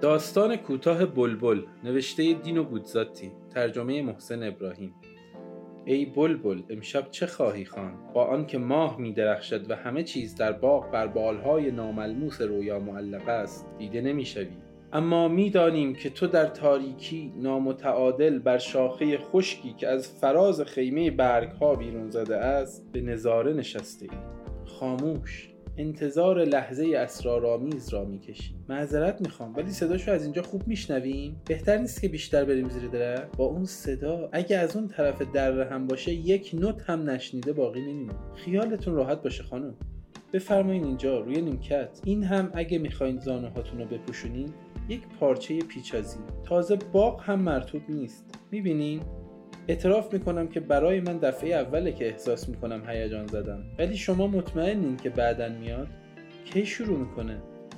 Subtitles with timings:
[0.00, 4.94] داستان کوتاه بلبل نوشته دین و بودزاتی ترجمه محسن ابراهیم.
[5.84, 10.52] ای بلبل امشب چه خواهی خان با آنکه ماه می درخشد و همه چیز در
[10.52, 14.56] باغ بر بالهای ناملموس رویا معلق است دیده نمی‌شوی
[14.92, 21.50] اما می‌دانیم که تو در تاریکی نامتعادل بر شاخه خشکی که از فراز خیمه برگ
[21.50, 24.18] ها بیرون زده است به نظاره نشسته ای.
[24.66, 25.55] خاموش.
[25.78, 28.64] انتظار لحظه اسرارآمیز را می‌کشیم.
[28.68, 33.24] معذرت می‌خوام ولی صداشو از اینجا خوب میشنویم؟ بهتر نیست که بیشتر بریم زیر در
[33.24, 37.80] با اون صدا اگه از اون طرف در هم باشه یک نوت هم نشنیده باقی
[37.80, 39.74] نمیمونه خیالتون راحت باشه خانم.
[40.32, 42.00] بفرمایین اینجا روی نیمکت.
[42.04, 44.48] این هم اگه می‌خواین زانه هاتون رو بپوشونین
[44.88, 46.18] یک پارچه پیچازی.
[46.44, 48.38] تازه باغ هم مرتوب نیست.
[48.50, 49.00] می‌بینین؟
[49.68, 53.62] اعتراف می‌کنم که برای من دفعه اوله که احساس می‌کنم هیجان زدم.
[53.78, 55.86] ولی شما مطمئنین که بعدا میاد؟
[56.44, 57.36] کی شروع می‌کنه؟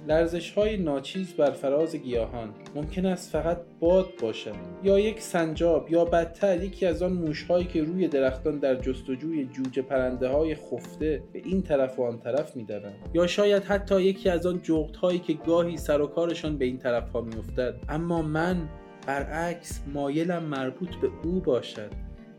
[0.08, 2.48] لرزش های ناچیز بر فراز گیاهان.
[2.74, 4.54] ممکن است فقط باد باشد.
[4.84, 9.44] یا یک سنجاب یا بدتر یکی از آن موش هایی که روی درختان در جستجوی
[9.44, 12.94] جوجه پرنده های خفته به این طرف و آن طرف می‌دوند.
[13.14, 16.78] یا شاید حتی یکی از آن جغت هایی که گاهی سر و کارشان به این
[16.78, 17.74] طرف ها میافتد.
[17.88, 18.68] اما من
[19.08, 21.90] برعکس مایلم مربوط به او باشد.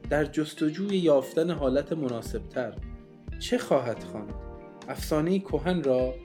[0.09, 2.73] در جستجوی یافتن حالت مناسبتر.
[3.39, 4.33] چه خواهد خواند؟
[4.87, 6.15] افسانه کهن را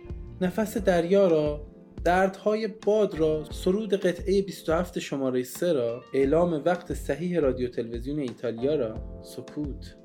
[0.40, 1.66] نفس دریا را
[2.04, 8.74] دردهای باد را سرود قطعه 27 شماره 3 را اعلام وقت صحیح رادیو تلویزیون ایتالیا
[8.74, 9.22] را.
[9.22, 9.96] سکوت.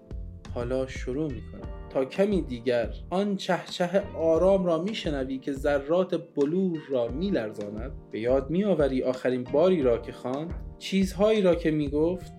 [0.54, 1.69] حالا شروع می‌کنم.
[1.90, 7.92] تا کمی دیگر آن چهچه آرام را میشنوی که ذرات بلور را میلرزاند.
[8.12, 10.54] به یاد میآوری آخرین باری را که خواند.
[10.80, 12.34] چیزهایی را که می‌گفت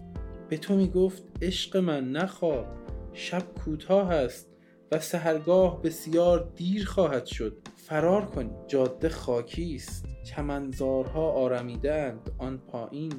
[0.49, 2.67] به تو می‌گفت عشق من نخواب
[3.13, 4.51] شب کوتاه است
[4.93, 7.57] و سهرگاه بسیار دیر خواهد شد.
[7.77, 10.07] فرار کنی جاده خاکی است.
[10.25, 13.13] چمنزارها آرمیدند آن پایین.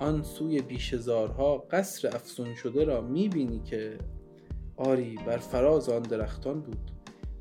[0.00, 3.98] آن سوی بیشزارها قصر افسون شده را می‌بینی که
[4.78, 6.90] آری بر فراز آن درختان بود.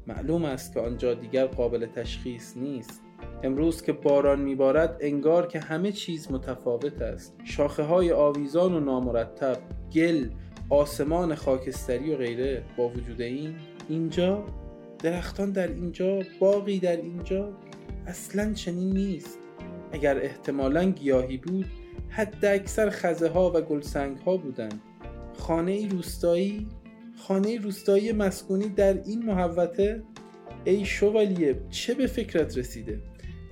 [0.07, 3.01] معلوم است که آنجا دیگر قابل تشخیص نیست.
[3.43, 7.35] امروز که باران میبارد انگار که همه چیز متفاوت است.
[7.43, 9.57] شاخه های آویزان و نامرتب
[9.93, 10.29] گل
[10.69, 13.55] آسمان خاکستری و غیره با وجود این
[13.89, 14.43] اینجا
[14.99, 17.53] درختان در اینجا باقی در اینجا
[18.07, 19.39] اصلا چنین نیست.
[19.91, 21.65] اگر احتمالا گیاهی بود
[22.09, 24.81] حد اکثر خزه ها و گلسنگ ها بودند.
[25.37, 26.67] خانه ای روستایی
[27.17, 30.03] خانه روستایی مسکونی در این محوطه؟
[30.65, 32.99] ای شوالیه چه به فکرت رسیده؟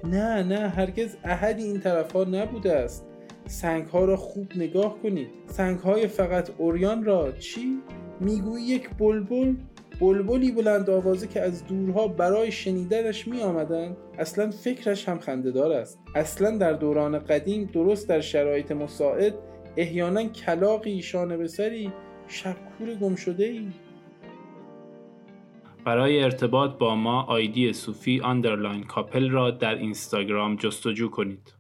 [0.04, 3.06] نه نه هرگز احدی این طرف ها نبوده است.
[3.48, 5.28] سنگ ها را خوب نگاه کنید.
[5.48, 7.32] سنگ های فقط اوریان را.
[7.32, 7.80] چی؟
[8.20, 9.56] می‌گویی یک بلبل؟
[10.02, 16.00] بلبلی بلند آوازه که از دورها برای شنیدنش می آمدن اصلا فکرش هم خندهدار است.
[16.16, 19.34] اصلا در دوران قدیم درست در شرایط مساعد
[19.78, 21.92] احیانا کلاقی شانه به سری
[22.28, 23.68] شبکور گم شده ای
[25.86, 31.54] برای ارتباط با ما آیدی صوفی اندرلاین کاپل را در اینستاگرام جستجو کنید.